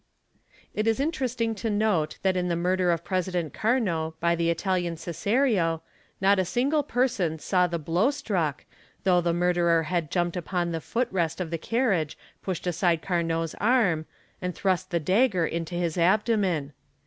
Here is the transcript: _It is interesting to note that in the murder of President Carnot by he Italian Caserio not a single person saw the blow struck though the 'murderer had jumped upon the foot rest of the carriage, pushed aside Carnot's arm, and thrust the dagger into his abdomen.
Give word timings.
_It 0.73 0.87
is 0.87 0.99
interesting 0.99 1.53
to 1.53 1.69
note 1.69 2.17
that 2.23 2.35
in 2.35 2.47
the 2.47 2.55
murder 2.55 2.89
of 2.89 3.03
President 3.03 3.53
Carnot 3.53 4.19
by 4.19 4.35
he 4.35 4.49
Italian 4.49 4.95
Caserio 4.95 5.81
not 6.19 6.39
a 6.39 6.43
single 6.43 6.81
person 6.81 7.37
saw 7.37 7.67
the 7.67 7.77
blow 7.77 8.09
struck 8.09 8.65
though 9.03 9.21
the 9.21 9.31
'murderer 9.31 9.83
had 9.83 10.09
jumped 10.09 10.35
upon 10.35 10.71
the 10.71 10.81
foot 10.81 11.07
rest 11.11 11.39
of 11.39 11.51
the 11.51 11.59
carriage, 11.59 12.17
pushed 12.41 12.65
aside 12.65 13.03
Carnot's 13.03 13.53
arm, 13.61 14.07
and 14.41 14.55
thrust 14.55 14.89
the 14.89 14.99
dagger 14.99 15.45
into 15.45 15.75
his 15.75 15.99
abdomen. 15.99 16.73